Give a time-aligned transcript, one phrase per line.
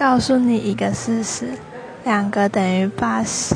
[0.00, 1.50] 告诉你一个事实
[2.04, 3.54] 两个等于八十。